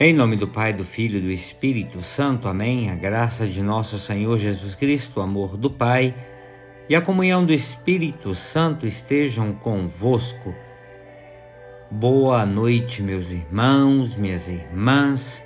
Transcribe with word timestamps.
Em 0.00 0.14
nome 0.14 0.36
do 0.36 0.46
Pai, 0.46 0.72
do 0.72 0.84
Filho 0.84 1.18
e 1.18 1.20
do 1.20 1.28
Espírito 1.28 2.02
Santo. 2.02 2.46
Amém. 2.46 2.88
A 2.88 2.94
graça 2.94 3.48
de 3.48 3.60
nosso 3.60 3.98
Senhor 3.98 4.38
Jesus 4.38 4.76
Cristo, 4.76 5.18
o 5.18 5.22
amor 5.24 5.56
do 5.56 5.68
Pai 5.68 6.14
e 6.88 6.94
a 6.94 7.00
comunhão 7.00 7.44
do 7.44 7.52
Espírito 7.52 8.32
Santo 8.32 8.86
estejam 8.86 9.52
convosco. 9.52 10.54
Boa 11.90 12.46
noite, 12.46 13.02
meus 13.02 13.32
irmãos, 13.32 14.14
minhas 14.14 14.46
irmãs. 14.46 15.42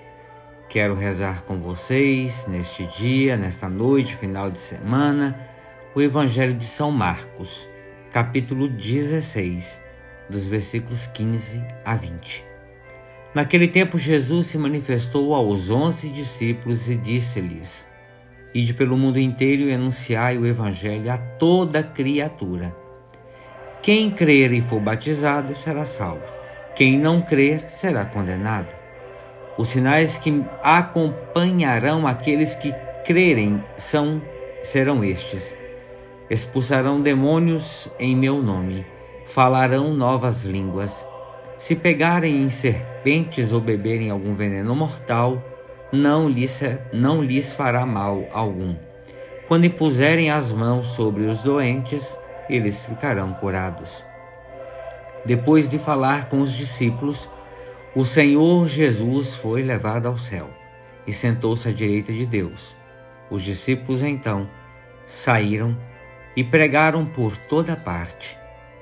Quero 0.68 0.94
rezar 0.94 1.44
com 1.44 1.56
vocês 1.56 2.46
neste 2.46 2.84
dia, 2.98 3.38
nesta 3.38 3.70
noite, 3.70 4.16
final 4.16 4.50
de 4.50 4.60
semana, 4.60 5.34
o 5.94 6.02
Evangelho 6.02 6.52
de 6.52 6.66
São 6.66 6.90
Marcos, 6.90 7.66
capítulo 8.10 8.68
16, 8.68 9.80
dos 10.28 10.46
versículos 10.46 11.06
15 11.06 11.64
a 11.86 11.96
20. 11.96 12.51
Naquele 13.34 13.66
tempo, 13.66 13.96
Jesus 13.96 14.48
se 14.48 14.58
manifestou 14.58 15.34
aos 15.34 15.70
onze 15.70 16.08
discípulos 16.10 16.90
e 16.90 16.96
disse-lhes: 16.96 17.86
Ide 18.54 18.74
pelo 18.74 18.96
mundo 18.98 19.18
inteiro 19.18 19.62
e 19.62 19.72
anunciai 19.72 20.36
o 20.36 20.46
Evangelho 20.46 21.10
a 21.10 21.16
toda 21.16 21.82
criatura. 21.82 22.76
Quem 23.80 24.10
crer 24.10 24.52
e 24.52 24.60
for 24.60 24.80
batizado 24.80 25.54
será 25.54 25.86
salvo. 25.86 26.26
Quem 26.76 26.98
não 26.98 27.22
crer 27.22 27.70
será 27.70 28.04
condenado. 28.04 28.68
Os 29.56 29.68
sinais 29.68 30.18
que 30.18 30.44
acompanharão 30.62 32.06
aqueles 32.06 32.54
que 32.54 32.72
crerem 33.04 33.64
são 33.78 34.20
serão 34.62 35.02
estes: 35.02 35.56
expulsarão 36.28 37.00
demônios 37.00 37.90
em 37.98 38.14
meu 38.14 38.42
nome, 38.42 38.84
falarão 39.24 39.94
novas 39.94 40.44
línguas 40.44 41.02
se 41.62 41.76
pegarem 41.76 42.42
em 42.42 42.50
serpentes 42.50 43.52
ou 43.52 43.60
beberem 43.60 44.10
algum 44.10 44.34
veneno 44.34 44.74
mortal, 44.74 45.40
não 45.92 46.28
lhes, 46.28 46.60
não 46.92 47.22
lhes 47.22 47.52
fará 47.52 47.86
mal 47.86 48.26
algum. 48.32 48.74
Quando 49.46 49.66
impuserem 49.66 50.28
as 50.28 50.50
mãos 50.50 50.88
sobre 50.88 51.22
os 51.22 51.44
doentes, 51.44 52.18
eles 52.50 52.84
ficarão 52.84 53.32
curados. 53.34 54.04
Depois 55.24 55.68
de 55.68 55.78
falar 55.78 56.28
com 56.28 56.40
os 56.40 56.52
discípulos, 56.52 57.28
o 57.94 58.04
Senhor 58.04 58.66
Jesus 58.66 59.36
foi 59.36 59.62
levado 59.62 60.06
ao 60.06 60.18
céu 60.18 60.50
e 61.06 61.12
sentou-se 61.12 61.68
à 61.68 61.72
direita 61.72 62.12
de 62.12 62.26
Deus. 62.26 62.74
Os 63.30 63.40
discípulos 63.40 64.02
então 64.02 64.50
saíram 65.06 65.76
e 66.34 66.42
pregaram 66.42 67.06
por 67.06 67.36
toda 67.36 67.76
parte. 67.76 68.36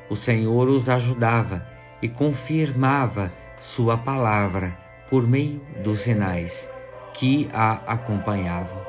O 0.08 0.16
Senhor 0.16 0.66
os 0.70 0.88
ajudava 0.88 1.78
e 2.02 2.08
confirmava 2.08 3.32
sua 3.60 3.96
palavra 3.96 4.76
por 5.08 5.26
meio 5.26 5.60
dos 5.82 6.00
sinais 6.00 6.70
que 7.12 7.48
a 7.52 7.80
acompanhavam. 7.86 8.80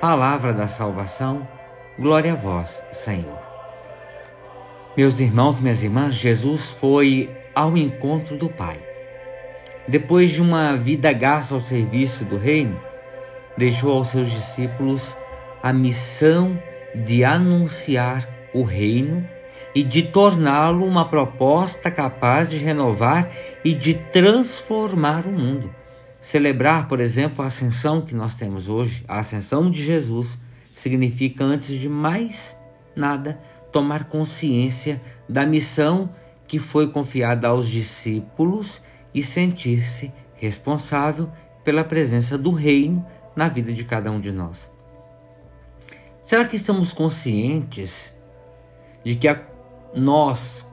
Palavra 0.00 0.52
da 0.52 0.68
salvação, 0.68 1.46
glória 1.98 2.32
a 2.32 2.36
vós, 2.36 2.82
Senhor. 2.92 3.38
Meus 4.96 5.18
irmãos, 5.18 5.60
minhas 5.60 5.82
irmãs, 5.82 6.14
Jesus 6.14 6.70
foi 6.70 7.30
ao 7.54 7.76
encontro 7.76 8.36
do 8.36 8.48
Pai. 8.48 8.78
Depois 9.86 10.30
de 10.30 10.40
uma 10.40 10.76
vida 10.76 11.12
gasta 11.12 11.54
ao 11.54 11.60
serviço 11.60 12.24
do 12.24 12.36
Reino, 12.36 12.80
deixou 13.56 13.92
aos 13.92 14.08
seus 14.08 14.30
discípulos 14.30 15.16
a 15.62 15.72
missão 15.72 16.58
de 16.94 17.24
anunciar 17.24 18.28
o 18.52 18.62
Reino 18.62 19.28
e 19.74 19.82
de 19.82 20.02
torná-lo 20.02 20.86
uma 20.86 21.08
proposta 21.08 21.90
capaz 21.90 22.48
de 22.48 22.56
renovar 22.56 23.30
e 23.64 23.74
de 23.74 23.94
transformar 23.94 25.26
o 25.26 25.32
mundo. 25.32 25.74
Celebrar, 26.20 26.88
por 26.88 27.00
exemplo, 27.00 27.44
a 27.44 27.48
ascensão 27.48 28.00
que 28.00 28.14
nós 28.14 28.34
temos 28.34 28.68
hoje, 28.68 29.04
a 29.08 29.18
ascensão 29.18 29.70
de 29.70 29.84
Jesus, 29.84 30.38
significa, 30.74 31.44
antes 31.44 31.78
de 31.78 31.88
mais 31.88 32.56
nada, 32.94 33.38
tomar 33.72 34.04
consciência 34.04 35.00
da 35.28 35.44
missão 35.44 36.08
que 36.46 36.58
foi 36.58 36.88
confiada 36.90 37.48
aos 37.48 37.68
discípulos 37.68 38.80
e 39.12 39.22
sentir-se 39.22 40.12
responsável 40.34 41.30
pela 41.64 41.82
presença 41.82 42.38
do 42.38 42.52
Reino 42.52 43.04
na 43.34 43.48
vida 43.48 43.72
de 43.72 43.84
cada 43.84 44.10
um 44.10 44.20
de 44.20 44.30
nós. 44.30 44.70
Será 46.24 46.44
que 46.44 46.56
estamos 46.56 46.92
conscientes 46.92 48.14
de 49.04 49.14
que 49.14 49.28
a 49.28 49.34
nós, 49.94 50.66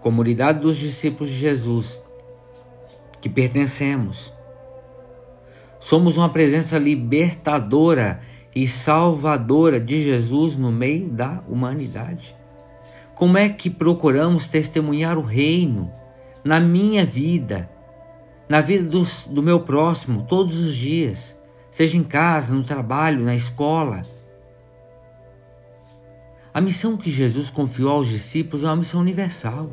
comunidade 0.00 0.60
dos 0.60 0.76
discípulos 0.76 1.30
de 1.30 1.38
Jesus, 1.38 2.00
que 3.20 3.28
pertencemos, 3.28 4.32
somos 5.80 6.16
uma 6.16 6.28
presença 6.28 6.78
libertadora 6.78 8.20
e 8.54 8.66
salvadora 8.66 9.78
de 9.78 10.02
Jesus 10.02 10.56
no 10.56 10.72
meio 10.72 11.08
da 11.08 11.42
humanidade. 11.48 12.36
Como 13.14 13.36
é 13.36 13.48
que 13.48 13.68
procuramos 13.68 14.46
testemunhar 14.46 15.18
o 15.18 15.22
reino 15.22 15.92
na 16.44 16.60
minha 16.60 17.04
vida, 17.04 17.68
na 18.48 18.60
vida 18.60 18.88
dos, 18.88 19.24
do 19.24 19.42
meu 19.42 19.60
próximo, 19.60 20.24
todos 20.28 20.58
os 20.58 20.74
dias, 20.74 21.36
seja 21.70 21.96
em 21.96 22.02
casa, 22.04 22.54
no 22.54 22.62
trabalho, 22.62 23.24
na 23.24 23.34
escola? 23.34 24.06
A 26.56 26.60
missão 26.62 26.96
que 26.96 27.10
Jesus 27.10 27.50
confiou 27.50 27.90
aos 27.90 28.08
discípulos 28.08 28.64
é 28.64 28.66
uma 28.66 28.76
missão 28.76 29.02
universal. 29.02 29.68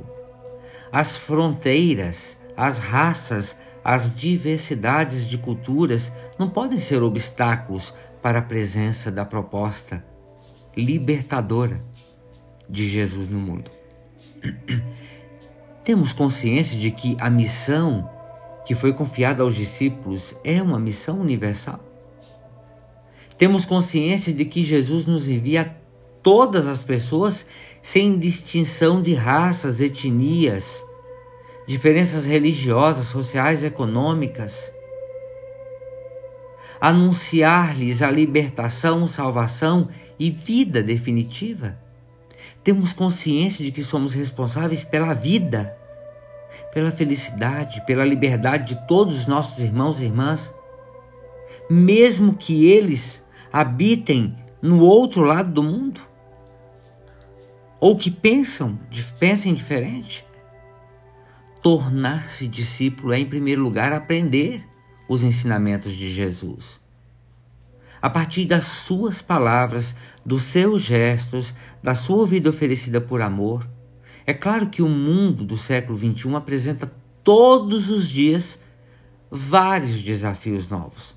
As 0.92 1.16
fronteiras, 1.16 2.38
as 2.58 2.78
raças, 2.78 3.58
as 3.82 4.14
diversidades 4.14 5.26
de 5.26 5.38
culturas 5.38 6.12
não 6.38 6.50
podem 6.50 6.78
ser 6.78 7.02
obstáculos 7.02 7.94
para 8.22 8.40
a 8.40 8.42
presença 8.42 9.10
da 9.10 9.24
proposta 9.24 10.04
libertadora 10.76 11.82
de 12.70 12.86
Jesus 12.90 13.30
no 13.30 13.40
mundo. 13.40 13.72
Temos 15.86 16.12
consciência 16.12 16.78
de 16.78 16.92
que 16.92 17.16
a 17.18 17.30
missão 17.30 18.10
que 18.66 18.76
foi 18.76 18.92
confiada 18.92 19.42
aos 19.42 19.56
discípulos 19.56 20.36
é 20.44 20.62
uma 20.62 20.82
missão 20.82 21.22
universal? 21.22 21.80
Temos 23.38 23.64
consciência 23.64 24.34
de 24.34 24.44
que 24.44 24.66
Jesus 24.66 25.06
nos 25.06 25.30
envia 25.30 25.82
todas 26.24 26.66
as 26.66 26.82
pessoas, 26.82 27.46
sem 27.82 28.18
distinção 28.18 29.02
de 29.02 29.14
raças, 29.14 29.82
etnias, 29.82 30.84
diferenças 31.68 32.26
religiosas, 32.26 33.08
sociais, 33.08 33.64
econômicas. 33.64 34.74
Anunciar-lhes 36.80 38.02
a 38.02 38.10
libertação, 38.10 39.06
salvação 39.08 39.90
e 40.18 40.32
vida 40.32 40.82
definitiva. 40.82 41.78
Temos 42.64 42.94
consciência 42.94 43.64
de 43.64 43.72
que 43.72 43.84
somos 43.84 44.14
responsáveis 44.14 44.86
pela 44.86 45.14
vida, 45.14 45.78
pela 46.74 46.92
felicidade, 46.92 47.86
pela 47.86 48.06
liberdade 48.06 48.76
de 48.76 48.88
todos 48.88 49.20
os 49.20 49.28
nossos 49.28 49.60
irmãos 49.60 50.00
e 50.00 50.06
irmãs, 50.06 50.54
mesmo 51.70 52.34
que 52.34 52.66
eles 52.66 53.24
habitem 53.52 54.38
no 54.62 54.82
outro 54.82 55.22
lado 55.24 55.52
do 55.52 55.64
mundo 55.64 56.13
ou 57.84 57.98
que 57.98 58.10
pensam, 58.10 58.80
pensem 59.20 59.54
diferente. 59.54 60.26
Tornar-se 61.62 62.48
discípulo 62.48 63.12
é, 63.12 63.20
em 63.20 63.26
primeiro 63.26 63.62
lugar, 63.62 63.92
aprender 63.92 64.66
os 65.06 65.22
ensinamentos 65.22 65.92
de 65.92 66.10
Jesus. 66.10 66.80
A 68.02 68.10
partir 68.10 68.46
das 68.46 68.64
suas 68.64 69.22
palavras, 69.22 69.98
dos 70.26 70.44
seus 70.44 70.82
gestos, 70.82 71.54
da 71.84 71.94
sua 71.94 72.26
vida 72.26 72.50
oferecida 72.50 73.02
por 73.02 73.22
amor. 73.22 73.68
É 74.26 74.34
claro 74.34 74.70
que 74.70 74.82
o 74.82 74.88
mundo 74.88 75.44
do 75.44 75.58
século 75.58 75.98
XXI 75.98 76.36
apresenta 76.38 76.90
todos 77.22 77.90
os 77.90 78.08
dias 78.08 78.62
vários 79.30 80.02
desafios 80.02 80.70
novos. 80.70 81.14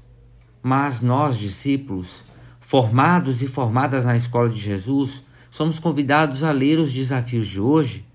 Mas 0.61 1.01
nós, 1.01 1.39
discípulos, 1.39 2.25
formados 2.59 3.41
e 3.41 3.47
formadas 3.47 4.05
na 4.05 4.17
escola 4.17 4.49
de 4.49 4.59
Jesus, 4.59 5.23
somos 5.51 5.79
convidados 5.79 6.45
a 6.45 6.53
ler 6.53 6.79
os 6.79 6.93
desafios 6.93 7.47
de 7.47 7.61
hoje, 7.61 8.07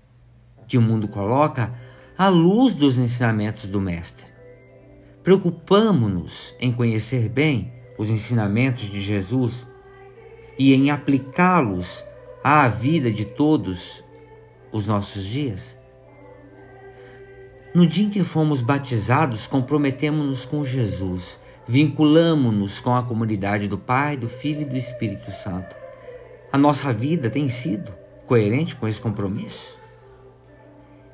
que 0.66 0.78
o 0.78 0.82
mundo 0.82 1.08
coloca, 1.08 1.72
à 2.16 2.28
luz 2.28 2.74
dos 2.74 2.98
ensinamentos 2.98 3.66
do 3.66 3.80
Mestre. 3.80 4.26
Preocupamos-nos 5.22 6.54
em 6.58 6.72
conhecer 6.72 7.28
bem 7.28 7.72
os 7.98 8.10
ensinamentos 8.10 8.90
de 8.90 9.00
Jesus 9.00 9.66
e 10.58 10.74
em 10.74 10.90
aplicá-los 10.90 12.04
à 12.42 12.66
vida 12.68 13.10
de 13.10 13.24
todos 13.24 14.02
os 14.72 14.86
nossos 14.86 15.24
dias? 15.24 15.78
No 17.74 17.86
dia 17.86 18.06
em 18.06 18.10
que 18.10 18.22
fomos 18.22 18.60
batizados, 18.60 19.46
comprometemos-nos 19.46 20.44
com 20.44 20.64
Jesus, 20.64 21.38
vinculamos-nos 21.66 22.80
com 22.80 22.94
a 22.94 23.02
comunidade 23.02 23.66
do 23.66 23.78
Pai, 23.78 24.16
do 24.16 24.28
Filho 24.28 24.62
e 24.62 24.66
do 24.66 24.76
Espírito 24.76 25.30
Santo. 25.30 25.81
A 26.52 26.58
nossa 26.58 26.92
vida 26.92 27.30
tem 27.30 27.48
sido 27.48 27.90
coerente 28.26 28.76
com 28.76 28.86
esse 28.86 29.00
compromisso? 29.00 29.74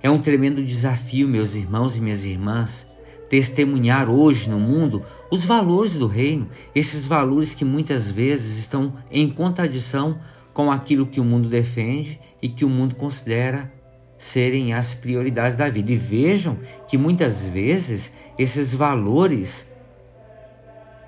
É 0.02 0.10
um 0.10 0.20
tremendo 0.20 0.60
desafio, 0.64 1.28
meus 1.28 1.54
irmãos 1.54 1.96
e 1.96 2.00
minhas 2.00 2.24
irmãs, 2.24 2.88
testemunhar 3.28 4.10
hoje 4.10 4.50
no 4.50 4.58
mundo 4.58 5.04
os 5.30 5.44
valores 5.44 5.96
do 5.96 6.08
reino, 6.08 6.48
esses 6.74 7.06
valores 7.06 7.54
que 7.54 7.64
muitas 7.64 8.10
vezes 8.10 8.58
estão 8.58 8.94
em 9.12 9.30
contradição 9.30 10.18
com 10.52 10.72
aquilo 10.72 11.06
que 11.06 11.20
o 11.20 11.24
mundo 11.24 11.48
defende 11.48 12.20
e 12.42 12.48
que 12.48 12.64
o 12.64 12.68
mundo 12.68 12.96
considera 12.96 13.72
serem 14.18 14.72
as 14.74 14.92
prioridades 14.92 15.56
da 15.56 15.70
vida. 15.70 15.92
E 15.92 15.96
vejam 15.96 16.58
que 16.88 16.98
muitas 16.98 17.44
vezes 17.44 18.12
esses 18.36 18.74
valores 18.74 19.68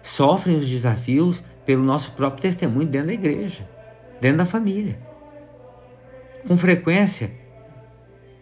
sofrem 0.05 0.56
os 0.56 0.69
desafios 0.69 1.43
pelo 1.67 1.83
nosso 1.83 2.12
próprio 2.12 2.43
testemunho 2.43 2.87
dentro 2.87 3.09
da 3.09 3.15
igreja, 3.15 3.69
dentro 4.20 4.38
da 4.38 4.46
família. 4.46 4.99
Com 6.46 6.56
frequência, 6.56 7.31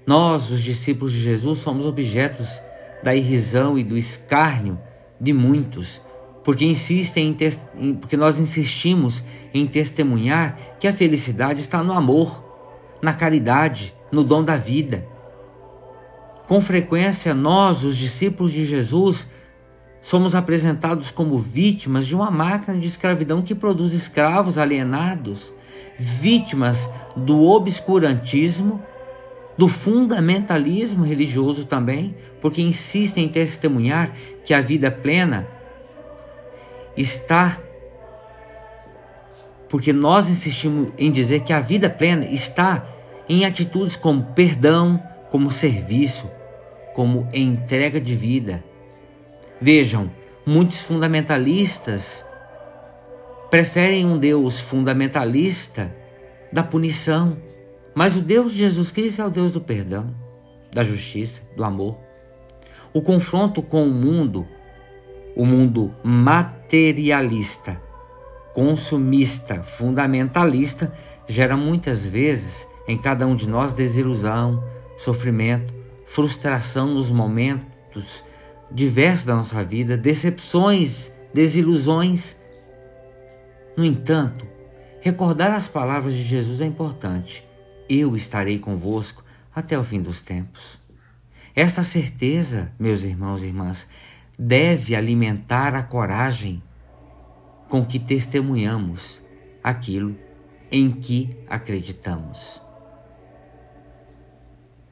nós, 0.06 0.50
os 0.50 0.62
discípulos 0.62 1.12
de 1.12 1.20
Jesus, 1.20 1.58
somos 1.58 1.84
objetos 1.84 2.60
da 3.02 3.14
irrisão 3.14 3.78
e 3.78 3.84
do 3.84 3.96
escárnio 3.96 4.78
de 5.20 5.32
muitos, 5.32 6.00
porque 6.42 6.64
insistem 6.64 7.36
em, 7.76 7.94
porque 7.94 8.16
nós 8.16 8.38
insistimos 8.38 9.22
em 9.52 9.66
testemunhar 9.66 10.58
que 10.80 10.88
a 10.88 10.92
felicidade 10.92 11.60
está 11.60 11.82
no 11.82 11.92
amor, 11.92 12.42
na 13.02 13.12
caridade, 13.12 13.94
no 14.10 14.24
dom 14.24 14.42
da 14.42 14.56
vida. 14.56 15.06
Com 16.46 16.60
frequência, 16.62 17.34
nós, 17.34 17.84
os 17.84 17.96
discípulos 17.96 18.52
de 18.52 18.64
Jesus, 18.64 19.28
somos 20.00 20.34
apresentados 20.34 21.10
como 21.10 21.36
vítimas 21.36 22.06
de 22.06 22.14
uma 22.14 22.30
máquina 22.30 22.78
de 22.78 22.86
escravidão 22.86 23.42
que 23.42 23.54
produz 23.54 23.92
escravos 23.92 24.56
alienados, 24.56 25.52
vítimas 25.98 26.88
do 27.16 27.44
obscurantismo, 27.44 28.82
do 29.56 29.68
fundamentalismo 29.68 31.04
religioso 31.04 31.64
também, 31.64 32.14
porque 32.40 32.62
insistem 32.62 33.24
em 33.24 33.28
testemunhar 33.28 34.12
que 34.44 34.54
a 34.54 34.60
vida 34.60 34.90
plena 34.90 35.48
está 36.96 37.58
porque 39.68 39.92
nós 39.92 40.28
insistimos 40.30 40.88
em 40.96 41.10
dizer 41.10 41.40
que 41.40 41.52
a 41.52 41.60
vida 41.60 41.90
plena 41.90 42.24
está 42.24 42.86
em 43.28 43.44
atitudes 43.44 43.96
como 43.96 44.22
perdão, 44.34 45.02
como 45.30 45.50
serviço, 45.50 46.30
como 46.94 47.28
entrega 47.34 48.00
de 48.00 48.14
vida. 48.14 48.64
Vejam, 49.60 50.10
muitos 50.46 50.80
fundamentalistas 50.80 52.24
preferem 53.50 54.04
um 54.06 54.18
Deus 54.18 54.60
fundamentalista 54.60 55.94
da 56.52 56.62
punição, 56.62 57.36
mas 57.94 58.16
o 58.16 58.20
Deus 58.20 58.52
de 58.52 58.58
Jesus 58.58 58.90
Cristo 58.90 59.22
é 59.22 59.26
o 59.26 59.30
Deus 59.30 59.52
do 59.52 59.60
perdão, 59.60 60.14
da 60.72 60.84
justiça, 60.84 61.42
do 61.56 61.64
amor. 61.64 61.98
O 62.92 63.02
confronto 63.02 63.62
com 63.62 63.84
o 63.86 63.90
mundo, 63.90 64.46
o 65.36 65.44
mundo 65.44 65.94
materialista, 66.02 67.80
consumista, 68.54 69.62
fundamentalista, 69.62 70.92
gera 71.26 71.56
muitas 71.56 72.04
vezes 72.04 72.66
em 72.86 72.96
cada 72.96 73.26
um 73.26 73.36
de 73.36 73.48
nós 73.48 73.72
desilusão, 73.74 74.64
sofrimento, 74.96 75.74
frustração 76.06 76.86
nos 76.86 77.10
momentos 77.10 78.24
diversos 78.70 79.26
da 79.26 79.36
nossa 79.36 79.62
vida, 79.62 79.96
decepções, 79.96 81.12
desilusões. 81.32 82.37
No 83.78 83.84
entanto, 83.84 84.44
recordar 85.00 85.52
as 85.52 85.68
palavras 85.68 86.12
de 86.12 86.24
Jesus 86.24 86.60
é 86.60 86.64
importante. 86.64 87.46
Eu 87.88 88.16
estarei 88.16 88.58
convosco 88.58 89.22
até 89.54 89.78
o 89.78 89.84
fim 89.84 90.02
dos 90.02 90.20
tempos. 90.20 90.80
Esta 91.54 91.84
certeza, 91.84 92.72
meus 92.76 93.04
irmãos 93.04 93.40
e 93.40 93.46
irmãs, 93.46 93.88
deve 94.36 94.96
alimentar 94.96 95.76
a 95.76 95.82
coragem 95.84 96.60
com 97.68 97.86
que 97.86 98.00
testemunhamos 98.00 99.22
aquilo 99.62 100.16
em 100.72 100.90
que 100.90 101.36
acreditamos. 101.48 102.60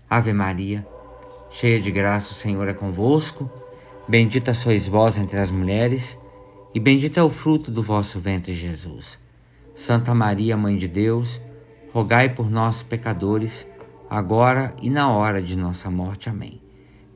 Ave 0.09 0.33
Maria, 0.33 0.87
cheia 1.51 1.81
de 1.81 1.91
graça, 1.91 2.31
o 2.31 2.37
Senhor 2.37 2.69
é 2.69 2.73
convosco. 2.73 3.51
Bendita 4.07 4.55
sois 4.55 4.87
vós 4.87 5.19
entre 5.19 5.41
as 5.41 5.51
mulheres, 5.51 6.17
e 6.77 6.79
bendito 6.79 7.19
é 7.19 7.23
o 7.23 7.31
fruto 7.31 7.71
do 7.71 7.83
vosso 7.83 8.21
ventre, 8.21 8.53
Jesus. 8.53 9.19
Santa 9.75 10.15
Maria, 10.15 10.59
Mãe 10.59 10.77
de 10.77 10.87
Deus, 10.87 11.41
rogai 11.91 12.29
por 12.29 12.51
nós, 12.51 12.83
pecadores, 12.83 13.67
agora 14.11 14.77
e 14.83 14.91
na 14.91 15.11
hora 15.11 15.41
de 15.41 15.57
nossa 15.57 15.91
morte. 15.91 16.29
Amém. 16.29 16.61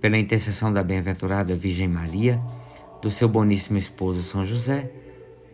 Pela 0.01 0.17
intercessão 0.17 0.73
da 0.73 0.83
bem-aventurada 0.83 1.55
Virgem 1.55 1.89
Maria, 1.89 2.41
do 3.03 3.11
seu 3.11 3.29
boníssimo 3.29 3.77
esposo 3.77 4.23
São 4.23 4.47
José, 4.47 4.91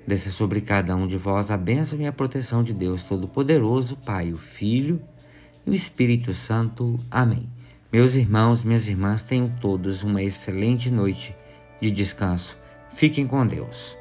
desça 0.06 0.30
sobre 0.30 0.60
cada 0.60 0.94
um 0.94 1.08
de 1.08 1.16
vós 1.16 1.50
a 1.50 1.56
bênção 1.56 2.00
e 2.00 2.06
a 2.06 2.12
proteção 2.12 2.62
de 2.62 2.72
Deus 2.72 3.02
Todo-Poderoso, 3.02 3.96
Pai, 3.96 4.32
o 4.32 4.36
Filho 4.36 5.02
e 5.66 5.70
o 5.70 5.74
Espírito 5.74 6.32
Santo. 6.32 6.96
Amém. 7.10 7.48
Meus 7.92 8.14
irmãos, 8.14 8.62
minhas 8.62 8.86
irmãs, 8.86 9.22
tenham 9.22 9.52
todos 9.60 10.04
uma 10.04 10.22
excelente 10.22 10.92
noite 10.92 11.34
de 11.82 11.90
descanso. 11.90 12.56
Fiquem 12.96 13.26
com 13.26 13.46
Deus. 13.46 13.98